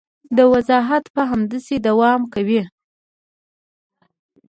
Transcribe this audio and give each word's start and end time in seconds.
دا 0.35 0.43
وضعیت 0.53 1.05
به 1.13 1.21
همداسې 1.31 1.75
دوام 1.87 2.21
کوي. 2.33 2.61